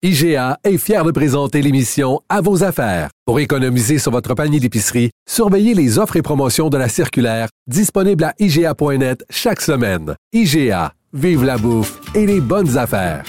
IGA 0.00 0.58
est 0.62 0.78
fier 0.78 1.02
de 1.02 1.10
présenter 1.10 1.60
l'émission 1.60 2.20
À 2.28 2.40
vos 2.40 2.62
affaires. 2.62 3.10
Pour 3.26 3.40
économiser 3.40 3.98
sur 3.98 4.12
votre 4.12 4.32
panier 4.34 4.60
d'épicerie, 4.60 5.10
surveillez 5.28 5.74
les 5.74 5.98
offres 5.98 6.14
et 6.14 6.22
promotions 6.22 6.68
de 6.68 6.78
la 6.78 6.88
circulaire 6.88 7.48
disponible 7.66 8.22
à 8.22 8.32
IGA.net 8.38 9.24
chaque 9.28 9.60
semaine. 9.60 10.14
IGA, 10.32 10.92
vive 11.12 11.42
la 11.42 11.58
bouffe 11.58 11.98
et 12.14 12.26
les 12.26 12.40
bonnes 12.40 12.78
affaires. 12.78 13.24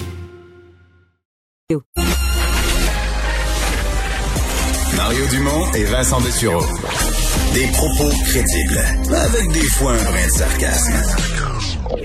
Mario 4.95 5.25
Dumont 5.31 5.71
et 5.73 5.85
Vincent 5.85 6.21
Dessureau. 6.21 6.61
Des 7.55 7.65
propos 7.73 8.15
crédibles, 8.25 8.79
avec 9.11 9.51
des 9.53 9.67
fois 9.69 9.93
un 9.93 10.03
brin 10.03 10.27
de 10.27 10.31
sarcasme. 10.31 10.93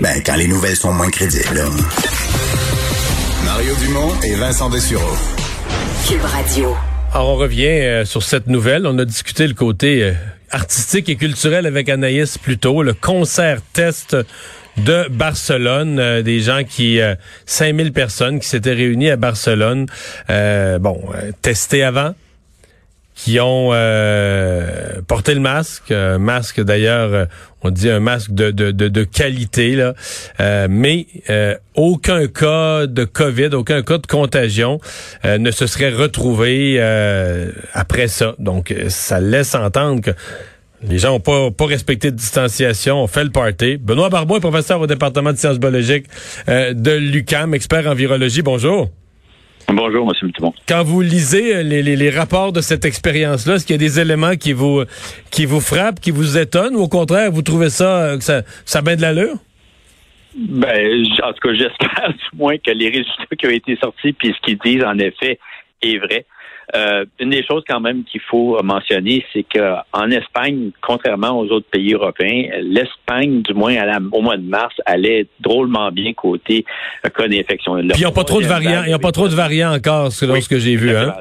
Ben, 0.01 0.23
quand 0.25 0.37
les 0.37 0.47
nouvelles 0.47 0.75
sont 0.75 0.91
moins 0.91 1.11
crédibles. 1.11 1.61
Mario 3.75 3.87
Dumont 3.87 4.21
et 4.23 4.35
Vincent 4.35 4.69
Dessureau. 4.69 5.15
Cube 6.07 6.21
Radio. 6.21 6.75
Alors, 7.13 7.29
on 7.29 7.35
revient 7.35 7.65
euh, 7.65 8.05
sur 8.05 8.23
cette 8.23 8.47
nouvelle. 8.47 8.85
On 8.85 8.97
a 8.99 9.05
discuté 9.05 9.47
le 9.47 9.53
côté 9.53 10.03
euh, 10.03 10.13
artistique 10.51 11.09
et 11.09 11.15
culturel 11.15 11.65
avec 11.65 11.89
Anaïs 11.89 12.37
plus 12.37 12.57
tôt. 12.57 12.83
Le 12.83 12.93
concert 12.93 13.59
test 13.73 14.15
de 14.77 15.07
Barcelone, 15.09 15.99
euh, 15.99 16.21
des 16.21 16.39
gens 16.41 16.63
qui, 16.63 16.99
5000 17.45 17.91
personnes 17.91 18.39
qui 18.39 18.47
s'étaient 18.47 18.73
réunies 18.73 19.09
à 19.09 19.17
Barcelone, 19.17 19.87
bon, 20.27 21.01
testés 21.41 21.83
avant, 21.83 22.13
qui 23.15 23.39
ont 23.39 23.69
euh, 23.71 25.01
porté 25.07 25.33
le 25.33 25.39
masque, 25.39 25.91
un 25.91 26.17
masque 26.17 26.61
d'ailleurs, 26.61 27.13
euh, 27.13 27.25
on 27.61 27.71
dit 27.71 27.89
un 27.89 28.01
masque 28.01 28.31
de, 28.31 28.51
de, 28.51 28.71
de, 28.71 29.03
qualité, 29.03 29.75
là, 29.75 29.95
euh, 30.41 30.67
mais 30.69 31.07
aucun 31.75 32.27
cas 32.27 32.85
de 32.85 33.05
COVID, 33.05 33.55
aucun 33.55 33.81
cas 33.81 33.97
de 33.97 34.05
contagion 34.05 34.79
ne 35.23 35.49
se 35.49 35.65
serait 35.65 35.89
retrouvé 35.89 36.79
après 37.73 38.07
ça. 38.07 38.35
Donc, 38.37 38.75
ça 38.89 39.19
laisse 39.19 39.55
entendre 39.55 40.01
que 40.01 40.11
les 40.83 40.99
gens 40.99 41.13
n'ont 41.13 41.19
pas, 41.19 41.49
pas 41.49 41.65
respecté 41.65 42.11
de 42.11 42.17
distanciation, 42.17 43.01
ont 43.01 43.07
fait 43.07 43.23
le 43.23 43.31
party. 43.31 43.77
Benoît 43.77 44.09
Barbeau 44.09 44.37
est 44.37 44.41
professeur 44.41 44.79
au 44.79 44.87
département 44.87 45.31
de 45.31 45.37
sciences 45.37 45.57
biologiques 45.57 46.05
de 46.47 46.91
l'UCAM, 46.91 47.55
expert 47.55 47.87
en 47.87 47.95
virologie. 47.95 48.43
Bonjour. 48.43 48.91
Bonjour, 49.67 50.09
M. 50.09 50.27
Mouton. 50.27 50.53
Quand 50.67 50.83
vous 50.83 51.01
lisez 51.01 51.55
euh, 51.55 51.63
les, 51.63 51.81
les, 51.81 52.09
rapports 52.09 52.51
de 52.51 52.61
cette 52.61 52.85
expérience-là, 52.85 53.55
est-ce 53.55 53.65
qu'il 53.65 53.73
y 53.73 53.79
a 53.79 53.79
des 53.79 53.99
éléments 53.99 54.35
qui 54.35 54.53
vous 54.53 54.83
qui 55.31 55.45
vous 55.45 55.59
frappent, 55.59 55.99
qui 55.99 56.11
vous 56.11 56.37
étonnent, 56.37 56.75
ou 56.75 56.81
au 56.81 56.87
contraire, 56.87 57.31
vous 57.31 57.41
trouvez 57.41 57.69
ça 57.69 57.97
euh, 57.97 58.17
que 58.17 58.23
ça, 58.23 58.43
ça 58.65 58.79
a 58.79 58.81
bien 58.81 58.95
de 58.95 59.01
l'allure? 59.01 59.35
Ben, 60.35 61.05
en 61.23 61.33
tout 61.33 61.47
cas, 61.47 61.53
j'espère 61.53 62.09
du 62.09 62.37
moins 62.37 62.57
que 62.57 62.71
les 62.71 62.89
résultats 62.89 63.35
qui 63.37 63.47
ont 63.47 63.51
été 63.51 63.77
sortis, 63.77 64.13
puis 64.13 64.35
ce 64.35 64.41
qu'ils 64.45 64.59
disent, 64.59 64.83
en 64.83 64.99
effet, 64.99 65.39
est 65.81 65.97
vrai. 65.97 66.25
Euh, 66.75 67.05
une 67.19 67.29
des 67.29 67.43
choses 67.43 67.63
quand 67.67 67.79
même 67.79 68.03
qu'il 68.03 68.21
faut 68.21 68.61
mentionner, 68.63 69.25
c'est 69.31 69.43
qu'en 69.43 70.09
Espagne, 70.09 70.71
contrairement 70.81 71.39
aux 71.39 71.47
autres 71.49 71.67
pays 71.69 71.93
européens, 71.93 72.49
l'Espagne, 72.61 73.41
du 73.41 73.53
moins 73.53 73.75
au 74.11 74.21
mois 74.21 74.37
de 74.37 74.47
mars, 74.47 74.73
allait 74.85 75.27
drôlement 75.39 75.91
bien 75.91 76.13
côté 76.13 76.65
cas 77.03 77.27
d'infection. 77.27 77.75
Puis 77.75 77.91
ils 77.97 78.03
n'ont 78.03 78.11
pas 78.11 78.23
trop 78.23 78.41
de 78.41 78.47
variants, 78.47 78.83
ils 78.85 78.91
n'ont 78.91 78.99
pas 78.99 79.11
trop 79.11 79.27
de 79.27 79.35
variants 79.35 79.73
encore, 79.73 80.11
selon 80.11 80.39
ce 80.41 80.49
que 80.49 80.59
j'ai 80.59 80.75
vu. 80.75 80.95
Hein? 80.95 81.13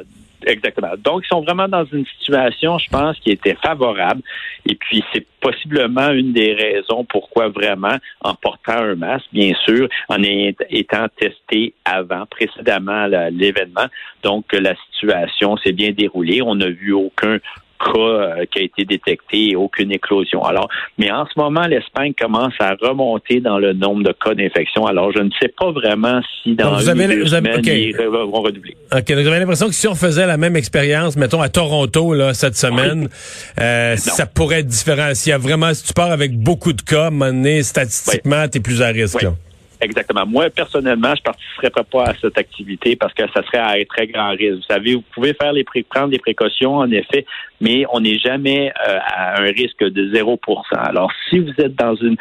Exactement. 0.47 0.93
Donc, 0.99 1.23
ils 1.25 1.29
sont 1.29 1.43
vraiment 1.43 1.69
dans 1.69 1.85
une 1.87 2.05
situation, 2.19 2.79
je 2.79 2.89
pense, 2.91 3.19
qui 3.21 3.31
était 3.31 3.57
favorable. 3.63 4.23
Et 4.67 4.75
puis, 4.75 5.03
c'est 5.13 5.27
possiblement 5.41 6.11
une 6.11 6.33
des 6.33 6.55
raisons 6.55 7.05
pourquoi 7.05 7.49
vraiment, 7.49 7.97
en 8.21 8.35
portant 8.35 8.79
un 8.79 8.95
masque, 8.95 9.27
bien 9.33 9.53
sûr, 9.65 9.89
en 10.09 10.23
étant 10.23 11.07
testé 11.19 11.75
avant, 11.85 12.27
précédemment 12.27 13.07
l'événement. 13.31 13.87
Donc, 14.23 14.53
la 14.53 14.75
situation 14.93 15.57
s'est 15.59 15.73
bien 15.73 15.93
déroulée. 15.93 16.43
On 16.43 16.55
n'a 16.55 16.69
vu 16.69 16.93
aucun 16.93 17.39
cas 17.85 17.99
euh, 17.99 18.45
qui 18.51 18.61
a 18.61 18.63
été 18.63 18.85
détecté 18.85 19.51
et 19.51 19.57
aucune 19.57 19.93
éclosion. 19.93 20.45
Alors, 20.45 20.69
mais 20.99 21.11
en 21.11 21.27
ce 21.27 21.39
moment, 21.39 21.67
l'Espagne 21.67 22.13
commence 22.19 22.55
à 22.61 22.75
remonter 22.81 23.41
dans 23.41 23.59
le 23.59 23.73
nombre 23.73 24.03
de 24.03 24.13
cas 24.13 24.35
d'infection. 24.35 24.87
Alors, 24.87 25.13
je 25.13 25.21
ne 25.21 25.31
sais 25.41 25.49
pas 25.49 25.71
vraiment 25.71 26.21
si 26.43 26.55
dans 26.55 26.75
vous 26.75 26.89
avez, 26.89 27.07
deux 27.07 27.27
semaines, 27.27 27.61
ils 27.65 27.97
vont 27.97 28.41
redoubler. 28.41 28.77
OK. 28.93 29.11
vous 29.11 29.27
avez 29.27 29.39
l'impression 29.39 29.67
que 29.67 29.75
si 29.75 29.89
on 29.89 29.95
faisait 29.95 30.27
la 30.27 30.37
même 30.37 30.57
expérience, 30.57 31.17
mettons, 31.17 31.41
à 31.41 31.49
Toronto, 31.49 32.15
là, 32.15 32.35
cette 32.35 32.57
semaine, 32.57 33.09
euh, 33.61 33.97
ça 33.97 34.27
pourrait 34.27 34.61
être 34.61 34.67
différent. 34.67 35.15
S'il 35.15 35.31
y 35.31 35.35
a 35.35 35.39
vraiment, 35.39 35.73
si 35.75 35.85
tu 35.85 35.93
pars 35.93 36.11
avec 36.11 36.37
beaucoup 36.39 36.73
de 36.73 36.83
cas, 36.83 37.11
à 37.11 37.63
statistiquement, 37.63 38.49
tu 38.49 38.59
es 38.59 38.61
plus 38.61 38.83
à 38.83 38.89
risque. 38.89 39.23
Là. 39.23 39.33
Exactement. 39.85 40.25
Moi, 40.27 40.49
personnellement, 40.51 41.15
je 41.15 41.21
ne 41.21 41.25
participerais 41.25 41.71
pas 41.85 42.05
à 42.05 42.15
cette 42.21 42.39
activité 42.39 42.97
parce 42.97 43.13
que 43.13 43.23
ça 43.35 43.43
serait 43.45 43.59
à 43.59 43.75
très 43.85 44.07
grand 44.07 44.31
risque. 44.31 44.57
Vous 44.57 44.75
savez, 44.75 44.95
vous 44.95 45.05
pouvez 45.15 45.35
faire 45.35 45.53
les 45.53 45.65
prendre 45.65 46.09
des 46.09 46.19
précautions, 46.19 46.77
en 46.77 46.91
effet, 46.91 47.27
mais 47.61 47.85
on 47.93 48.01
n'est 48.01 48.19
jamais 48.19 48.73
euh, 48.89 48.99
à 49.05 49.41
un 49.41 49.47
risque 49.47 49.85
de 49.85 50.11
0 50.13 50.39
Alors, 50.73 51.11
si 51.29 51.39
vous 51.39 51.53
êtes 51.59 51.75
dans 51.75 51.95
une, 51.97 52.17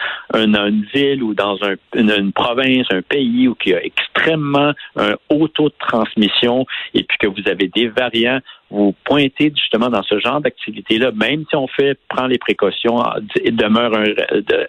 ville 0.93 1.23
ou 1.23 1.33
dans 1.33 1.57
un, 1.63 1.75
une, 1.95 2.31
province, 2.31 2.87
un 2.91 3.01
pays 3.01 3.47
où 3.47 3.55
il 3.65 3.71
y 3.71 3.75
a 3.75 3.83
extrêmement 3.83 4.73
un 4.95 5.15
haut 5.29 5.47
taux 5.47 5.69
de 5.69 5.75
transmission 5.79 6.65
et 6.93 7.03
puis 7.03 7.17
que 7.19 7.27
vous 7.27 7.49
avez 7.49 7.67
des 7.67 7.87
variants, 7.87 8.39
vous 8.73 8.95
pointez 9.05 9.53
justement 9.55 9.89
dans 9.89 10.01
ce 10.01 10.19
genre 10.19 10.41
d'activité-là, 10.41 11.11
même 11.11 11.43
si 11.47 11.55
on 11.55 11.67
fait 11.67 11.97
prend 12.09 12.25
les 12.25 12.39
précautions, 12.39 13.03
demeure 13.45 13.95
un, 13.95 14.05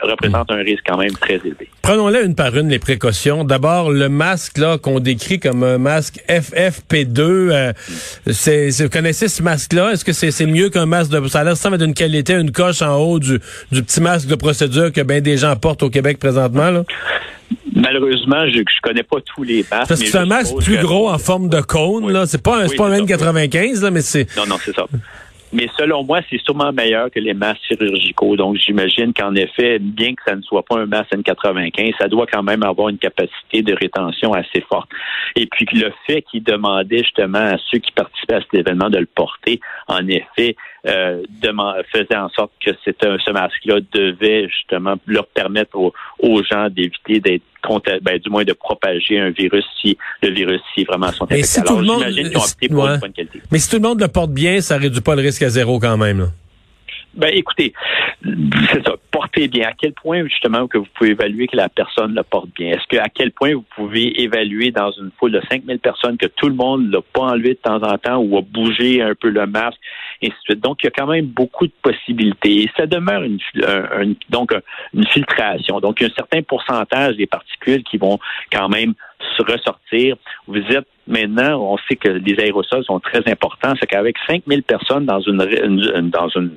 représente 0.07 0.51
un 0.51 0.57
risque 0.57 0.85
quand 0.87 0.99
même 0.99 1.13
très 1.13 1.37
élevé. 1.37 1.71
Prenons-les 1.83 2.25
une 2.25 2.35
par 2.35 2.55
une 2.57 2.69
les 2.69 2.79
précautions. 2.79 3.45
D'abord, 3.45 3.91
le 3.91 4.11
masque 4.11 4.59
là 4.59 4.77
qu'on 4.77 5.01
décrit 5.01 5.41
comme 5.41 5.63
un 5.63 5.79
masque 5.79 6.23
FFP2. 6.29 7.21
Euh, 7.21 7.73
vous 8.27 8.89
connaissez 8.91 9.29
ce 9.29 9.43
masque-là? 9.43 9.93
Est-ce 9.93 10.05
que 10.05 10.13
c'est, 10.13 10.45
mieux 10.55 10.71
qu'un 10.71 10.87
masque 10.87 11.11
de 11.11 11.29
ça 11.29 11.41
a 11.41 11.45
l'air 11.45 11.57
ça 11.57 11.77
d'une 11.77 11.95
qualité, 11.95 12.35
une 12.35 12.53
coche 12.53 12.83
en 12.83 12.97
haut 12.97 13.19
du, 13.19 13.41
du 13.73 13.83
petit 13.83 14.01
masque 14.01 14.29
de 14.29 14.35
procédure 14.35 14.93
que 14.93 15.01
bien 15.01 15.21
des 15.21 15.37
gens 15.37 15.55
portent 15.57 15.83
au 15.83 15.91
Québec 15.91 16.19
présentement 16.19 16.71
là? 16.71 16.85
Malheureusement, 17.75 18.49
je 18.49 18.59
ne 18.59 18.65
connais 18.83 19.03
pas 19.03 19.17
tous 19.21 19.43
les 19.43 19.59
masques. 19.71 19.89
Parce 19.89 20.01
que 20.01 20.07
c'est 20.07 20.19
un 20.19 20.27
masque 20.27 20.55
plus 20.63 20.79
gros 20.79 21.11
en 21.11 21.19
forme 21.19 21.49
de 21.49 21.61
cône, 21.61 22.11
là. 22.11 22.25
C'est 22.25 22.43
pas 22.43 22.63
un, 22.63 22.69
pas 22.69 22.87
un 22.87 23.01
N95, 23.01 23.83
là, 23.83 23.91
mais 23.91 24.01
c'est. 24.01 24.27
Non, 24.37 24.47
non, 24.47 24.57
c'est 24.65 24.75
ça. 24.75 24.87
Mais 25.55 25.69
selon 25.79 26.03
moi, 26.03 26.19
c'est 26.29 26.41
sûrement 26.41 26.73
meilleur 26.73 27.11
que 27.13 27.21
les 27.21 27.33
masques 27.33 27.63
chirurgicaux. 27.69 28.37
Donc, 28.37 28.57
j'imagine 28.57 29.15
qu'en 29.15 29.35
effet, 29.37 29.79
bien 29.79 30.15
que 30.15 30.23
ça 30.27 30.35
ne 30.35 30.43
soit 30.43 30.65
pas 30.65 30.81
un 30.81 30.87
masque 30.87 31.13
N95, 31.13 31.95
ça 31.97 32.09
doit 32.09 32.27
quand 32.27 32.43
même 32.43 32.65
avoir 32.65 32.89
une 32.89 32.99
capacité 32.99 33.63
de 33.63 33.73
rétention 33.73 34.33
assez 34.33 34.61
forte. 34.69 34.91
Et 35.37 35.47
puis, 35.47 35.67
le 35.73 35.93
fait 36.07 36.23
qu'il 36.23 36.43
demandait 36.43 37.05
justement 37.05 37.39
à 37.39 37.57
ceux 37.71 37.79
qui 37.79 37.93
participaient 37.93 38.35
à 38.35 38.41
cet 38.41 38.55
événement 38.55 38.91
de 38.91 38.99
le 38.99 39.07
porter, 39.07 39.61
en 39.87 40.07
effet, 40.09 40.57
euh, 40.87 41.23
faisait 41.93 42.17
en 42.17 42.29
sorte 42.31 42.53
que 42.61 42.71
ce 42.85 43.31
masque-là 43.31 43.79
devait 43.93 44.49
justement 44.49 44.97
leur 45.07 45.27
permettre 45.27 45.77
aux, 45.77 46.43
gens 46.43 46.69
d'éviter 46.69 47.21
d'être 47.21 47.43
ben, 48.03 48.19
du 48.19 48.31
moins 48.31 48.45
de 48.45 48.53
propager 48.53 49.19
un 49.19 49.31
virus 49.31 49.65
si 49.81 49.97
le 50.23 50.31
virus 50.31 50.61
si 50.75 50.85
vraiment 50.85 51.13
sont 51.13 51.25
infectés. 51.25 51.43
Si 51.45 51.61
Alors, 51.61 51.83
j'imagine 51.83 52.29
qu'ils 52.29 52.39
ont 52.39 52.43
opté 52.43 52.69
pour 52.69 52.87
une 52.87 52.99
bonne 52.99 53.13
qualité. 53.13 53.41
Mais 53.51 53.59
si 53.59 53.71
tout 53.71 53.77
le 53.77 53.89
monde 53.89 54.01
le 54.01 54.09
porte 54.09 54.31
bien, 54.31 54.61
ça 54.61 54.77
réduit 54.77 55.01
pas 55.01 55.15
le 55.15 55.23
risque 55.23 55.43
à 55.43 55.49
zéro 55.49 55.79
quand 55.79 55.97
même. 55.97 56.21
Là. 56.21 56.27
Ben, 57.17 57.31
écoutez, 57.33 57.73
c'est 58.25 58.85
ça. 58.85 58.95
Portez 59.11 59.47
bien. 59.47 59.69
À 59.69 59.73
quel 59.73 59.93
point, 59.93 60.25
justement, 60.25 60.67
que 60.67 60.79
vous 60.79 60.87
pouvez 60.95 61.11
évaluer 61.11 61.47
que 61.47 61.57
la 61.57 61.69
personne 61.69 62.15
le 62.15 62.23
porte 62.25 62.49
bien? 62.57 62.71
Est-ce 62.73 62.87
que, 62.89 62.97
à 62.97 63.09
quel 63.09 63.31
point 63.31 63.55
vous 63.55 63.65
pouvez 63.77 64.21
évaluer 64.23 64.73
dans 64.73 64.91
une 64.91 65.11
foule 65.19 65.33
de 65.33 65.41
5000 65.49 65.79
personnes 65.79 66.17
que 66.17 66.27
tout 66.27 66.49
le 66.49 66.55
monde 66.55 66.91
l'a 66.91 67.01
pas 67.13 67.23
enlevé 67.23 67.51
de 67.51 67.59
temps 67.59 67.83
en 67.83 67.99
temps 67.99 68.19
ou 68.19 68.37
a 68.39 68.43
bougé 68.43 69.01
un 69.01 69.15
peu 69.15 69.29
le 69.29 69.47
masque, 69.47 69.79
Donc, 70.57 70.83
il 70.83 70.87
y 70.87 70.89
a 70.89 70.91
quand 70.91 71.07
même 71.07 71.27
beaucoup 71.27 71.67
de 71.67 71.73
possibilités. 71.83 72.63
Et 72.63 72.71
ça 72.77 72.87
demeure 72.87 73.23
une, 73.23 73.39
donc, 74.31 74.53
une 74.93 75.07
filtration. 75.07 75.81
Donc, 75.81 76.01
il 76.01 76.05
y 76.05 76.07
a 76.07 76.11
un 76.11 76.15
certain 76.15 76.43
pourcentage 76.43 77.17
des 77.17 77.27
particules 77.27 77.83
qui 77.85 77.99
vont 77.99 78.19
quand 78.53 78.69
même 78.69 78.95
se 79.37 79.43
ressortir. 79.43 80.17
Vous 80.47 80.57
êtes 80.57 80.87
maintenant, 81.07 81.61
on 81.61 81.79
sait 81.89 81.97
que 81.97 82.09
les 82.09 82.39
aérosols 82.39 82.85
sont 82.85 83.01
très 83.01 83.23
importants. 83.31 83.75
C'est 83.81 83.87
qu'avec 83.87 84.17
5000 84.27 84.63
personnes 84.63 85.07
dans 85.07 85.21
une, 85.21 85.39
dans 86.11 86.29
une 86.29 86.51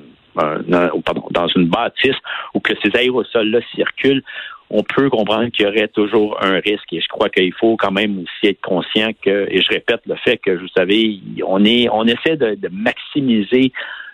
dans 1.30 1.48
une 1.48 1.66
bâtisse 1.66 2.16
où 2.54 2.60
que 2.60 2.72
ces 2.82 2.96
aérosols-là 2.96 3.58
circulent, 3.74 4.22
on 4.70 4.82
peut 4.82 5.08
comprendre 5.08 5.48
qu'il 5.48 5.64
y 5.64 5.68
aurait 5.68 5.88
toujours 5.88 6.38
un 6.42 6.60
risque. 6.60 6.92
Et 6.92 7.00
je 7.00 7.08
crois 7.08 7.28
qu'il 7.28 7.52
faut 7.54 7.76
quand 7.76 7.90
même 7.90 8.18
aussi 8.18 8.52
être 8.52 8.60
conscient 8.60 9.10
que, 9.22 9.46
et 9.50 9.62
je 9.62 9.68
répète 9.68 10.00
le 10.06 10.16
fait 10.16 10.36
que, 10.38 10.50
vous 10.50 10.68
savez, 10.76 11.20
on 11.46 11.64
est, 11.64 11.88
on 11.90 12.04
essaie 12.04 12.36
de, 12.36 12.56
maximiser 12.70 13.72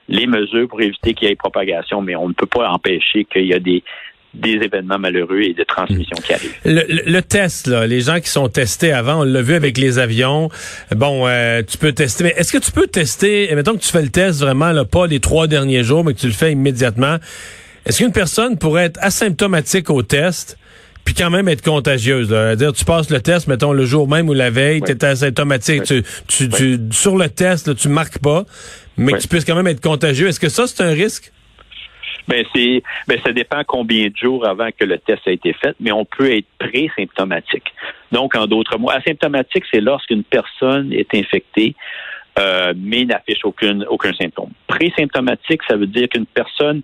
les 0.09 0.27
mesures 0.27 0.69
pour 0.69 0.81
éviter 0.81 1.15
qu'il 1.15 1.29
y 1.29 1.33
ait 1.33 1.37
propagation, 1.37 2.03
mais 2.03 2.15
on 2.15 2.29
ne 2.29 2.35
peut 2.35 2.47
pas 2.47 2.69
empêcher 2.69 3.25
qu'il 3.25 3.47
y 3.47 3.55
a 3.55 3.59
des, 3.59 3.83
des 4.35 4.53
événements 4.53 4.99
malheureux 4.99 5.41
et 5.41 5.55
de 5.55 5.65
transmission 5.65 6.17
qui 6.25 6.35
arrivent. 6.35 6.59
Le, 6.65 7.21
test, 7.21 7.67
là, 7.67 7.87
les 7.87 8.01
gens 8.01 8.21
qui 8.21 8.29
sont 8.29 8.49
testés 8.49 8.93
avant, 8.93 9.21
on 9.21 9.25
l'a 9.25 9.43
vu 9.43 9.55
avec 9.55 9.79
les 9.79 9.99
avions. 9.99 10.51
Bon, 10.95 11.27
euh, 11.27 11.63
tu 11.67 11.79
peux 11.79 11.93
tester, 11.93 12.25
mais 12.25 12.35
est-ce 12.37 12.53
que 12.53 12.63
tu 12.63 12.71
peux 12.71 12.87
tester, 12.87 13.53
mettons 13.55 13.73
que 13.73 13.83
tu 13.83 13.91
fais 13.91 14.03
le 14.03 14.11
test 14.11 14.41
vraiment 14.41 14.73
là, 14.73 14.85
pas 14.85 15.07
les 15.07 15.21
trois 15.21 15.47
derniers 15.47 15.83
jours, 15.83 16.05
mais 16.05 16.13
que 16.15 16.21
tu 16.21 16.27
le 16.27 16.33
fais 16.33 16.53
immédiatement, 16.53 17.17
est-ce 17.87 18.03
qu'une 18.03 18.13
personne 18.13 18.59
pourrait 18.59 18.85
être 18.85 18.99
asymptomatique 19.03 19.91
au 19.91 20.03
test, 20.03 20.59
puis 21.05 21.15
quand 21.15 21.31
même 21.31 21.49
être 21.49 21.63
contagieuse. 21.63 22.31
Là? 22.31 22.57
dire 22.57 22.73
tu 22.73 22.85
passes 22.85 23.11
le 23.11 23.21
test, 23.21 23.47
mettons 23.47 23.73
le 23.73 23.85
jour 23.85 24.09
même 24.09 24.29
ou 24.29 24.35
la 24.35 24.51
veille, 24.51 24.81
tu 24.81 24.93
es 24.93 25.05
asymptomatique, 25.05 25.83
tu, 25.85 26.03
tu, 26.27 26.49
tu, 26.49 26.79
sur 26.93 27.17
le 27.17 27.29
test, 27.29 27.69
là, 27.69 27.75
tu 27.75 27.89
marques 27.89 28.19
pas, 28.19 28.45
mais 28.97 29.13
que 29.13 29.19
tu 29.19 29.29
puisses 29.29 29.45
quand 29.45 29.57
même 29.57 29.67
être 29.67 29.83
contagieux. 29.83 30.29
Est-ce 30.29 30.41
que 30.41 30.49
ça 30.49 30.67
c'est 30.67 30.83
un 30.83 30.93
risque? 30.93 31.31
Ben 32.27 32.43
c'est 32.55 32.83
ben 33.07 33.19
ça 33.23 33.33
dépend 33.33 33.63
combien 33.67 34.07
de 34.09 34.17
jours 34.17 34.47
avant 34.47 34.71
que 34.71 34.87
le 34.87 34.97
test 34.97 35.21
a 35.27 35.31
été 35.31 35.53
fait, 35.53 35.77
mais 35.79 35.93
on 35.93 36.07
peut 36.07 36.35
être 36.35 36.47
pré-symptomatique. 36.59 37.75
Donc 38.13 38.35
en 38.35 38.47
d'autres 38.47 38.79
mots, 38.79 38.89
asymptomatique, 38.89 39.65
c'est 39.71 39.83
lorsqu'une 39.83 40.25
personne 40.25 40.91
est 40.91 41.15
infectée 41.15 41.75
euh, 42.39 42.73
mais 42.77 43.05
n'affiche 43.05 43.45
aucune 43.45 43.85
aucun 43.89 44.13
symptôme. 44.13 44.51
Pré-symptomatique, 44.67 45.61
ça 45.69 45.77
veut 45.77 45.87
dire 45.87 46.09
qu'une 46.09 46.27
personne 46.27 46.83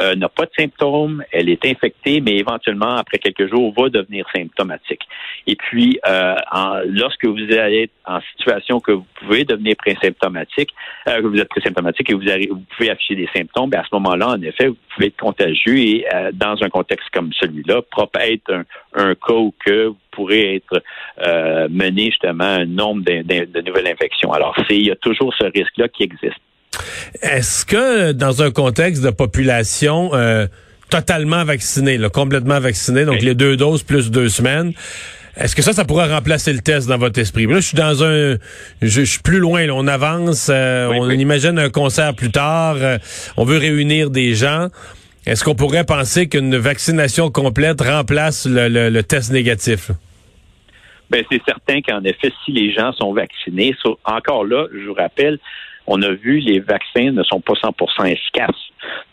euh, 0.00 0.14
n'a 0.14 0.28
pas 0.28 0.44
de 0.44 0.50
symptômes, 0.58 1.22
elle 1.32 1.48
est 1.48 1.64
infectée, 1.66 2.20
mais 2.20 2.36
éventuellement, 2.36 2.96
après 2.96 3.18
quelques 3.18 3.48
jours, 3.50 3.72
va 3.76 3.88
devenir 3.88 4.26
symptomatique. 4.34 5.02
Et 5.46 5.56
puis, 5.56 5.98
euh, 6.06 6.34
en, 6.52 6.80
lorsque 6.86 7.24
vous 7.24 7.52
allez 7.52 7.84
être 7.84 7.92
en 8.06 8.20
situation 8.36 8.80
que 8.80 8.92
vous 8.92 9.06
pouvez 9.20 9.44
devenir 9.44 9.76
présymptomatique, 9.76 10.70
euh, 11.08 11.20
que 11.20 11.26
vous 11.26 11.38
êtes 11.38 11.48
présymptomatique 11.48 12.10
et 12.10 12.14
vous, 12.14 12.22
vous 12.50 12.64
pouvez 12.76 12.90
afficher 12.90 13.14
des 13.14 13.28
symptômes, 13.34 13.70
bien, 13.70 13.80
à 13.80 13.84
ce 13.84 13.94
moment-là, 13.94 14.30
en 14.30 14.42
effet, 14.42 14.68
vous 14.68 14.76
pouvez 14.94 15.08
être 15.08 15.16
contagieux 15.16 15.78
et 15.78 16.06
euh, 16.12 16.30
dans 16.32 16.62
un 16.62 16.68
contexte 16.68 17.08
comme 17.12 17.32
celui-là, 17.32 17.82
propre 17.82 18.20
être 18.20 18.52
un, 18.52 18.64
un 18.94 19.14
cas 19.14 19.34
où 19.34 19.54
que 19.64 19.86
vous 19.86 19.96
pourrez 20.10 20.56
être 20.56 20.82
euh, 21.26 21.68
mené 21.70 22.06
justement 22.06 22.44
un 22.44 22.66
nombre 22.66 23.02
de, 23.02 23.22
de, 23.22 23.60
nouvelles 23.60 23.88
infections. 23.88 24.32
Alors, 24.32 24.56
il 24.70 24.86
y 24.86 24.90
a 24.90 24.96
toujours 24.96 25.34
ce 25.34 25.44
risque-là 25.44 25.88
qui 25.88 26.04
existe. 26.04 26.40
Est-ce 27.22 27.64
que 27.64 28.12
dans 28.12 28.42
un 28.42 28.50
contexte 28.50 29.02
de 29.02 29.10
population 29.10 30.10
euh, 30.14 30.46
totalement 30.90 31.44
vaccinée, 31.44 31.98
là, 31.98 32.08
complètement 32.08 32.60
vaccinée, 32.60 33.04
donc 33.04 33.20
les 33.22 33.34
deux 33.34 33.56
doses 33.56 33.82
plus 33.82 34.10
deux 34.10 34.28
semaines, 34.28 34.72
est-ce 35.36 35.56
que 35.56 35.62
ça, 35.62 35.72
ça 35.72 35.84
pourrait 35.84 36.12
remplacer 36.12 36.52
le 36.52 36.60
test 36.60 36.88
dans 36.88 36.98
votre 36.98 37.18
esprit? 37.18 37.46
Là, 37.46 37.56
je 37.56 37.66
suis 37.66 37.76
dans 37.76 38.04
un, 38.04 38.36
je, 38.82 39.02
suis 39.02 39.20
plus 39.20 39.38
loin. 39.38 39.66
Là, 39.66 39.74
on 39.74 39.88
avance, 39.88 40.48
euh, 40.48 40.86
on 40.92 41.10
imagine 41.10 41.58
un 41.58 41.70
concert 41.70 42.14
plus 42.14 42.30
tard. 42.30 42.76
Euh, 42.78 42.98
on 43.36 43.44
veut 43.44 43.58
réunir 43.58 44.10
des 44.10 44.34
gens. 44.34 44.68
Est-ce 45.26 45.42
qu'on 45.42 45.56
pourrait 45.56 45.84
penser 45.84 46.28
qu'une 46.28 46.56
vaccination 46.56 47.30
complète 47.30 47.80
remplace 47.80 48.46
le, 48.46 48.68
le, 48.68 49.02
test 49.02 49.32
négatif? 49.32 49.90
Ben, 51.10 51.24
c'est 51.30 51.42
certain 51.44 51.80
qu'en 51.80 52.04
effet, 52.04 52.30
si 52.44 52.52
les 52.52 52.72
gens 52.72 52.92
sont 52.92 53.12
vaccinés, 53.12 53.74
encore 54.04 54.44
là, 54.44 54.66
je 54.72 54.86
vous 54.86 54.94
rappelle, 54.94 55.38
on 55.86 56.00
a 56.02 56.10
vu 56.10 56.38
les 56.38 56.60
vaccins 56.60 57.10
ne 57.12 57.22
sont 57.22 57.40
pas 57.40 57.54
100% 57.54 58.06
efficaces. 58.06 58.50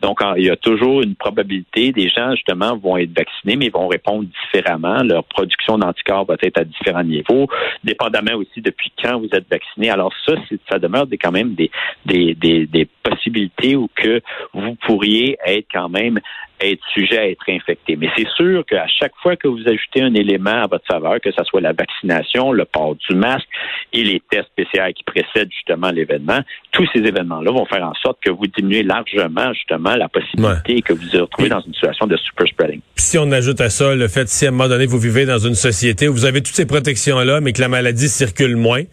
Donc, 0.02 0.20
il 0.38 0.46
y 0.46 0.50
a 0.50 0.56
toujours 0.56 1.02
une 1.02 1.16
probabilité. 1.16 1.92
Des 1.92 2.10
gens, 2.10 2.32
justement, 2.32 2.76
vont 2.78 2.98
être 2.98 3.16
vaccinés, 3.16 3.56
mais 3.56 3.70
vont 3.70 3.88
répondre 3.88 4.26
différemment. 4.44 5.04
Leur 5.04 5.24
production 5.24 5.78
d'anticorps 5.78 6.26
va 6.26 6.36
être 6.42 6.60
à 6.60 6.64
différents 6.64 7.04
niveaux, 7.04 7.48
dépendamment 7.84 8.36
aussi 8.36 8.62
depuis 8.62 8.92
quand 9.02 9.20
vous 9.20 9.30
êtes 9.32 9.50
vacciné. 9.50 9.90
Alors, 9.90 10.14
ça, 10.26 10.34
ça 10.70 10.80
demeure 10.80 11.06
quand 11.22 11.32
même 11.32 11.54
des, 11.54 11.72
des, 12.06 12.36
des, 12.36 12.66
des 12.66 12.88
possibilités 13.04 13.76
où 13.76 13.90
que 13.96 14.22
vous 14.54 14.76
pourriez 14.76 15.38
être 15.46 15.68
quand 15.72 15.90
même 15.90 16.20
être 16.64 16.84
sujet 16.94 17.18
à 17.18 17.30
être 17.30 17.44
infecté. 17.50 17.96
Mais 17.96 18.08
c'est 18.16 18.28
sûr 18.36 18.66
qu'à 18.66 18.88
chaque 18.88 19.14
fois 19.22 19.36
que 19.36 19.48
vous 19.48 19.62
ajoutez 19.66 20.02
un 20.02 20.14
élément 20.14 20.64
à 20.64 20.68
votre 20.68 20.86
faveur, 20.86 21.20
que 21.22 21.32
ce 21.32 21.44
soit 21.44 21.62
la 21.62 21.74
vaccination, 21.74 22.52
le 22.52 22.66
port 22.66 22.96
du 22.96 23.16
masque 23.16 23.48
et 23.94 24.04
les 24.04 24.22
tests 24.30 24.50
PCR 24.56 24.94
qui 24.94 25.04
précèdent 25.04 25.52
justement 25.52 25.92
l'événement, 25.92 26.40
tous 26.72 26.88
ces 26.94 27.00
événements-là 27.00 27.52
vont 27.52 27.66
faire 27.66 27.86
en 27.86 27.94
sorte 27.96 28.18
que 28.24 28.32
vous 28.32 28.48
diminuez 28.48 28.84
largement 28.84 29.54
justement 29.54 29.96
la 29.96 30.10
possibilité 30.10 30.82
que 30.82 30.94
vous 30.94 31.02
vous 31.12 31.20
retrouvez 31.20 31.50
dans 31.50 31.62
une 31.62 31.74
situation 31.74 32.08
de 32.08 32.18
super 32.18 32.48
spreading. 32.48 32.82
si 32.96 33.18
on 33.18 33.32
ajoute 33.32 33.62
à 33.62 33.70
ça 33.70 33.96
le 33.96 34.08
fait 34.08 34.28
si 34.28 34.46
à 34.46 34.50
un 34.50 34.52
moment 34.52 34.70
donné 34.70 34.86
vous 34.86 35.00
vivez 35.00 35.26
dans 35.26 35.40
une 35.40 35.56
société 35.56 36.08
où 36.08 36.14
vous 36.14 36.26
avez 36.26 36.42
toutes 36.42 36.56
ces 36.56 36.66
protections-là, 36.66 37.42
mais 37.42 37.54
que 37.54 37.62
la 37.62 37.68
maladie 37.68 38.10
circule 38.10 38.56
moins, 38.56 38.84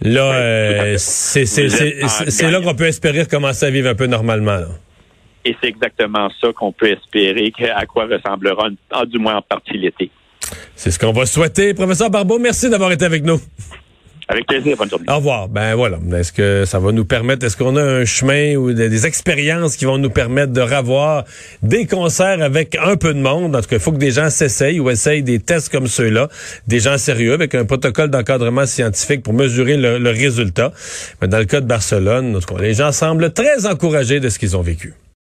là, 0.00 0.32
euh, 0.34 0.94
c'est 0.98 2.50
là 2.50 2.60
qu'on 2.60 2.74
peut 2.74 2.86
espérer 2.86 3.26
commencer 3.26 3.66
à 3.66 3.70
vivre 3.70 3.88
un 3.88 3.94
peu 3.94 4.06
normalement. 4.06 4.56
Là. 4.56 4.68
Et 5.44 5.56
c'est 5.60 5.68
exactement 5.68 6.28
ça 6.40 6.52
qu'on 6.52 6.72
peut 6.72 6.90
espérer, 6.90 7.52
à 7.74 7.86
quoi 7.86 8.06
ressemblera, 8.06 8.70
du 9.06 9.18
moins 9.18 9.36
en 9.36 9.42
partie, 9.42 9.76
l'été. 9.76 10.10
C'est 10.76 10.90
ce 10.90 10.98
qu'on 10.98 11.12
va 11.12 11.26
souhaiter. 11.26 11.74
Professeur 11.74 12.10
Barbeau, 12.10 12.38
merci 12.38 12.68
d'avoir 12.68 12.92
été 12.92 13.04
avec 13.04 13.24
nous. 13.24 13.40
Avec 14.28 14.46
plaisir, 14.46 14.76
bonne 14.76 14.88
journée. 14.88 15.04
Au 15.08 15.16
revoir. 15.16 15.48
Ben 15.48 15.74
voilà. 15.74 15.98
Est-ce 16.16 16.32
que 16.32 16.64
ça 16.64 16.78
va 16.78 16.92
nous 16.92 17.04
permettre, 17.04 17.44
est-ce 17.44 17.56
qu'on 17.56 17.76
a 17.76 17.82
un 17.82 18.04
chemin 18.04 18.54
ou 18.54 18.72
des, 18.72 19.04
expériences 19.04 19.76
qui 19.76 19.84
vont 19.84 19.98
nous 19.98 20.10
permettre 20.10 20.52
de 20.52 20.60
revoir 20.60 21.24
des 21.62 21.86
concerts 21.86 22.40
avec 22.40 22.76
un 22.76 22.96
peu 22.96 23.12
de 23.14 23.20
monde? 23.20 23.54
En 23.54 23.60
tout 23.60 23.68
cas, 23.68 23.76
il 23.76 23.82
faut 23.82 23.92
que 23.92 23.98
des 23.98 24.12
gens 24.12 24.30
s'essayent 24.30 24.80
ou 24.80 24.88
essayent 24.90 25.22
des 25.22 25.40
tests 25.40 25.70
comme 25.70 25.86
ceux-là, 25.86 26.28
des 26.66 26.80
gens 26.80 26.98
sérieux 26.98 27.34
avec 27.34 27.54
un 27.54 27.64
protocole 27.64 28.10
d'encadrement 28.10 28.64
scientifique 28.64 29.22
pour 29.22 29.34
mesurer 29.34 29.76
le, 29.76 30.10
résultat. 30.10 30.72
Mais 31.20 31.28
dans 31.28 31.38
le 31.38 31.44
cas 31.44 31.60
de 31.60 31.66
Barcelone, 31.66 32.36
en 32.36 32.40
tout 32.40 32.54
cas, 32.54 32.62
les 32.62 32.74
gens 32.74 32.92
semblent 32.92 33.32
très 33.32 33.66
encouragés 33.66 34.20
de 34.20 34.28
ce 34.28 34.38
qu'ils 34.38 34.56
ont 34.56 34.62
vécu. 34.62 34.94